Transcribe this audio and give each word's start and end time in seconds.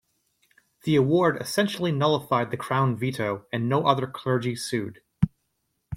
The 0.83 0.95
award 0.95 1.39
essentially 1.39 1.91
nullified 1.91 2.49
the 2.49 2.57
Crown 2.57 2.95
veto, 2.97 3.45
and 3.53 3.69
no 3.69 3.85
other 3.85 4.07
clergy 4.07 4.55
sued. 4.55 5.03